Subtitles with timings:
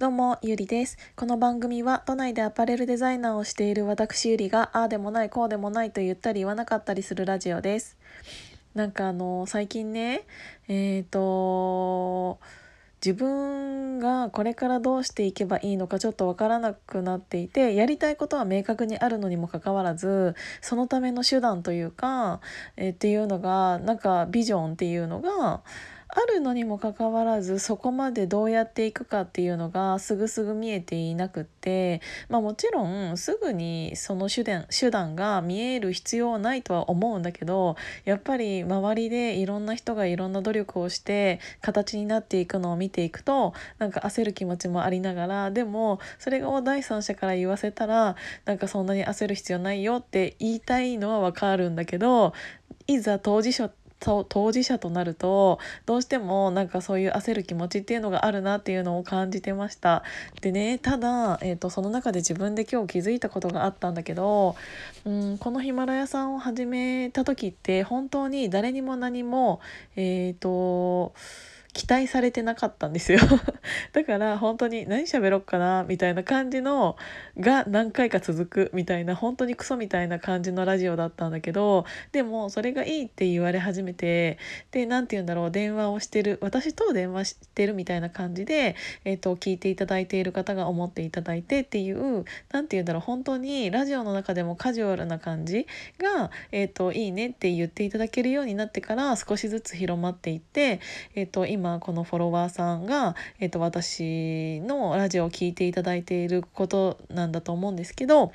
[0.00, 0.96] どうも、ゆりです。
[1.14, 7.98] この番組は都内でアパレルデザイナーをしている私ゆりがああでもないこうでもないと言ったり言わなかったりするラジオです。
[8.74, 10.22] なんかあの最近ね、
[10.68, 12.40] えっ、と
[13.04, 22.40] 自分がこれからどうしていけばいいのかちょっとわからなくなっていてやりたいことは明確にあるのにもかかわらずそのための手段というか、
[22.78, 25.60] えーっていうのがなんかビジョンっていうのが
[26.12, 52.32] あるのにもかかわらずそこまでどうやっていくかっていうのがすぐすぐ見えていなくって、まあ、もちろんすぐにその手段手段が見える必要はないとは思うんだけどやっぱり周りでいろんな人がいろんな努力をして形になっていくのを見ていくとなんか焦る気持ちもありながらでもそれを第三者から言わせたらなんかそんなに焦る必要ないよって言いたいのはわかるんだけど
[52.86, 60.02] いざ当事者当事者となるとどうしてもなんかそういう焦る気持ちっていうのがあるなっていうのを感じてました。
[60.40, 64.56] でねただ、えー、とその中で自分で今日気づいたことがあったんだけど
[65.04, 69.60] うんこのヒマラヤさんを始めた時って本当に誰にも何も
[69.96, 71.12] えっ、と
[71.72, 73.20] 期待されてなかったんですよ。
[73.92, 76.96] だから本当に何喋ろっかなみたいな感じの
[77.38, 84.38] が何回か続くみたいな本当にクソみたいな感じのラジオだったんだけどでもそれがいいって言われ始めて
[84.72, 88.74] で何て言うんだろう電話をしてる私と電話してるみたいな感じで、
[89.04, 95.66] えー、と聞いていただいている方が思っていただいてっていう何て言うんだろう本当にラジオの中でもカジュアルな感じ
[95.98, 100.80] が、えー、といいねって言っていただけるようになってから少しずつ広まっていって、
[101.14, 108.32] えー、と今今このフォロワーさんが、えー、と私のラジオを聞いていただいていることなんだと思うんですけど。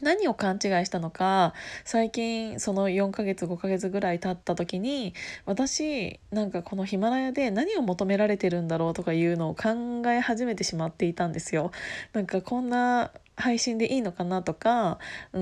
[0.00, 1.52] 何を勘違いしたのか
[1.84, 5.12] 最近その4ヶ月5ヶ月ぐらい経った時に
[5.44, 11.72] 私なんかこのヒマラヤで何を求められてるんだろうとかいうのを考え始めてしまっていたんですよ。
[12.14, 14.98] なんかこんな配信でいいのかなとか
[15.32, 15.40] うー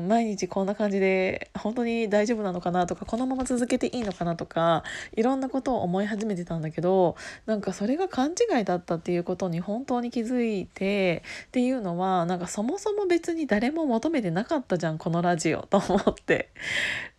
[0.00, 4.84] ん毎日こんな感じで本当に大丈夫なのかなとかこのまま続けていいのかなとか
[5.16, 7.16] いろんなことを思い始めてたんだけど
[7.46, 16.50] なんかそれが勘違いだったっていうことに本当に気づいてっていうのはなんかそもそも別に誰も求めてなかったじゃんこのラジオと思って。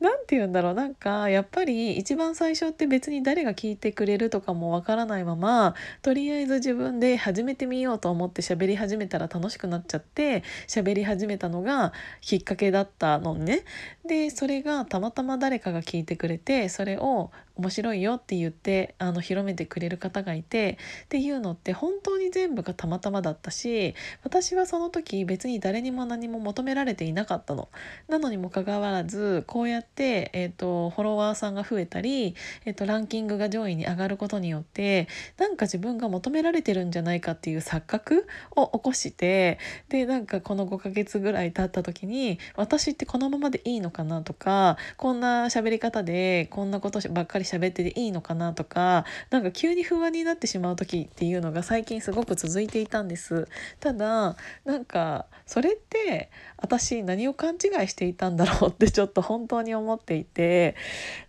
[0.04, 13.64] なんて言うんだろうなんかやっぱり一番最初って別に誰が聞いてくれるとかもわからないままとりあえず自分で始めてみようと思って喋り始めたら楽しくなっちゃって喋り始めたのがきっかけだったのね。
[14.06, 23.94] でそれがたまたま誰かが聞いてくれてそれを面白いよって言ってあの広めてくれる方がいてっていうのって本当に全部がたまたまだったし
[24.24, 27.70] 私はその時別に誰にも何も求められていなかったの。
[28.10, 39.60] なのにもかかわらずこうやって、えー、とフォロワーさんが増えたり、えー、とランキングが上位に上がることによってなんか自分が求められてるんじゃないかっていう錯覚を起こして
[39.90, 53.48] でなんかこの5ヶ月ぐらい経った時に私ってこのままでいいのかなとかこんな喋り方でこんなことばっかり喋ってていいのかなとかなんか急に不安になってしまう時っていうのが最近すごく続いていたんです。
[53.80, 60.76] ただなんかそれって私何を勘違いしていたんだろうってちょっと本当に思っていて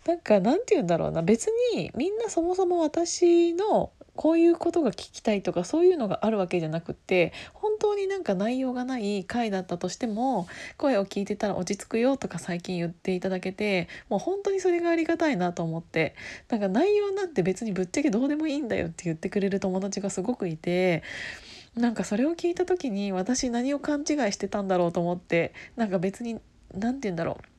[0.07, 1.21] なんかなんて言うんだろうな。
[1.21, 16.15] 別にみんなそもそも私のこういうことが聞きたいとかそういうのがあるわけじゃなくって本当になんか内容がない回だったとしても声を聞いてたら落ち着くよとか最近言っていただけてもう本当にそれがありがたいなと思って
[16.49, 21.03] なんか内容なんて別にぶっちゃけどうでもいいんだよって言ってくれる友達がすごくいて
[21.75, 26.39] なんかそれを聞いた時に私何を勘違いしてたんだろうと思ってなんか別に
[26.73, 27.54] 何て言うんだろう。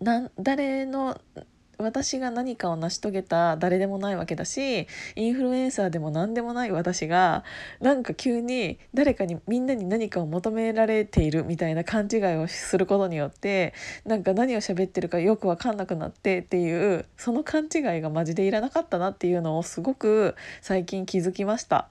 [0.00, 1.18] な誰の
[1.78, 4.86] 私が何かを成し遂げた誰でもないわけだし
[5.16, 7.44] インフルエンサーでも何でもない私が
[7.80, 13.74] なんか急に誰かにみんなに何かを求められているみたいな勘違いをすることによって
[14.04, 21.88] なんか何を喋ってるかよく分かんなくなってっていうその勘違いがマジでいらなかったなっていうのをすごく最近気づきました。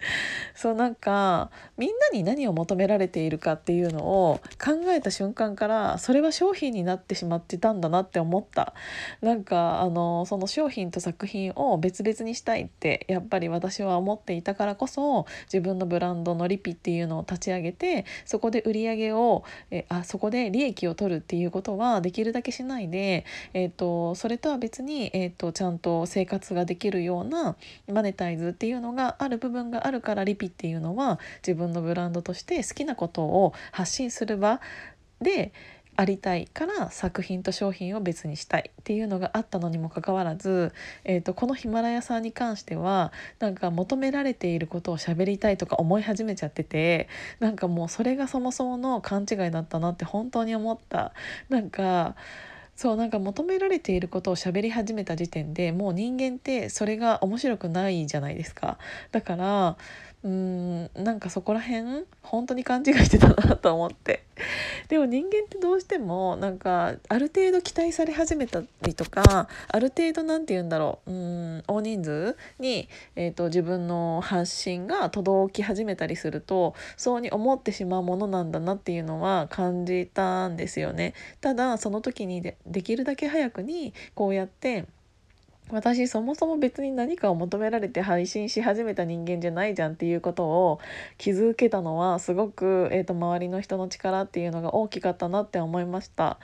[0.54, 8.74] そうなんかみんなに何を求められているかっていうのを考えた瞬間からそれは商品になってしまってたんだなって思った。
[9.20, 23.24] なんかあのその商品と作品を別々にしたいってやっぱり私は思っていたからこそ自分のブランドのリピっていうのを立ち上げてそこで売り上げをえあそこで利益を取るっていうことはできるだけしないで、
[23.54, 27.56] えー、とそれとは別に、えー、とちゃんと生活ができるような
[27.92, 34.60] マネタイズっていうのがある部分があるからリピっていうのは自分のブランドとして好きなことを発信する場
[35.20, 35.52] で
[36.00, 40.72] ありたいから作品と商品を別にしたいっていうのがあったのにもかかわらず、
[41.02, 47.08] えーと、このヒマラヤさんに関してはなんか求められていることを喋りたいとか思い始めちゃってて
[47.40, 51.12] なんかもうそれがそもそもの勘違いだったなって本当に思った。
[51.48, 52.14] なんか
[52.78, 58.78] そうなんか求められていることを喋り始めた時点でもう人間ってそれが面白くないじゃないですか。
[59.10, 59.76] だから
[60.24, 64.24] うんなんかそこら辺本当に勘違いしてたなと思って
[64.88, 81.14] でも人間ってどうしてもなんかある程度期待され始めたりとかある程度何て言うんだろううん大人数に、えーと、自分の発信が届き始めたりするとそうに思ってしまうものなんだなっていうのは感じたんですよね。
[81.40, 84.86] ただその時にでできるだけ早くにこうやって
[85.70, 90.80] 私そもそも別に何かを求められて配信し始めた人間じゃないじゃんっていうことを
[91.18, 96.38] 気づけたのはすごく、えーと、周りの人の力っていうのが大きかったなって思いました、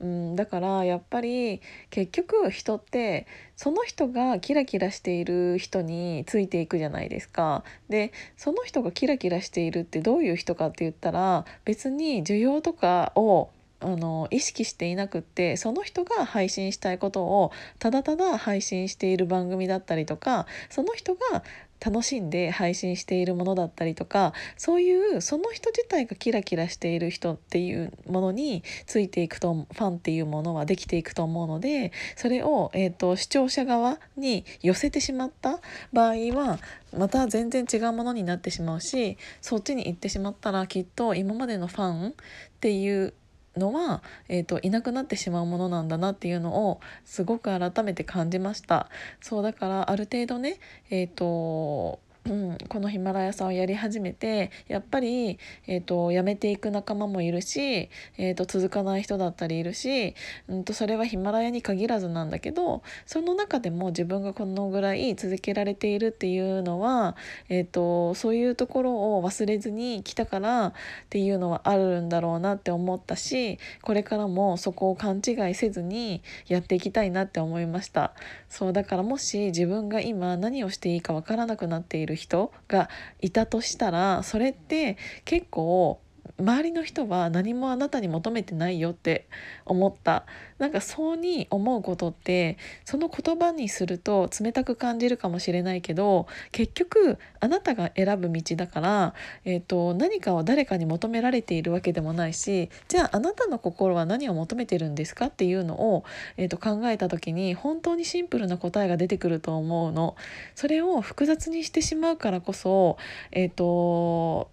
[0.00, 1.60] うん、だからやっぱり
[1.90, 7.62] 結局人ってその人がキラキラしている人についていくじゃないですか。
[7.90, 13.50] でその人がキラキラしているってどういう人かって言ったら別に需要とかを
[13.80, 21.42] あの意識していなくってその人が配信したいことをただただ配信している番組だったりとかその人が
[21.80, 35.58] 楽しんで配信しているものだったりとかそういうその人自体がキラキラしている人っていうものについていくとファンっていうものはできていくと思うのでそれを、えーと、視聴者側に寄せてしまった
[35.92, 36.58] 場合は
[36.96, 42.12] また全然違うものになってしまうしそっちに行ってしまったらきっと今までのファンっ
[42.60, 43.14] ていう
[43.56, 48.88] のは、えーと、いなくなってしまうものなんだなっていうのをすごく改めて感じました。
[49.20, 50.58] そうだからある程度ね
[50.90, 57.88] えっ、ー、とうん、このヒマラヤさんをやり始めてやっぱり、えーと、辞めていく仲間もいるし、
[58.18, 60.14] えーと、続かない人だったりいるし、
[60.46, 67.16] うんと、それはヒマラヤに限らずなんだけどその中でも自分がこのぐらい続けられているっていうのは、
[67.48, 70.72] えー、とそういうところを忘れずに来たからっ
[71.08, 78.12] ていうのはあるんだろうなって思ったしこれからもそこを勘違いせずにやっていきたいなって思いました。
[78.50, 86.00] そうだからもし自分が今何をしていいかわからなくなっている人がいたとしたらそれって結構
[86.38, 89.26] 周りの人は何もあなたに求めてないよって
[89.64, 90.24] 思った
[90.58, 106.04] なんかそうに思うことってその言葉にすると冷たく感じるかもしれないけど結局あなたが選ぶ道だから、えーと、何かを誰かに求められているわけでもないしじゃああなたの心は何を求めてるんですかっていうのを、
[106.36, 110.16] えーと、考えた時に本当にシンプルな答えが出てくると思うの。
[110.54, 112.98] それを複雑にしてしまうからこそ、
[113.32, 114.50] えーと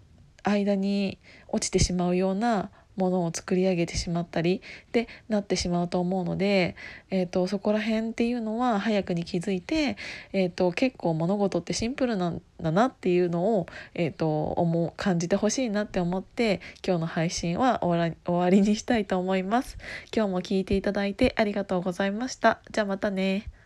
[0.50, 1.18] 間に
[1.48, 6.76] 落ちてしまうようなものを作り上げてしまったりってなってしまうと思うので、
[7.10, 9.98] えーと、そこら辺っていうのは早くに気づいて、
[10.34, 19.78] えーと、結構物事ってシンプルなんだなっていうのを、えーと、思う感じてほしいなって思って今日の配信は終わ終わりにしたいと思います。
[20.14, 22.60] 今日も聞いていただいてありがとうございました。
[22.72, 23.57] じゃあまたね。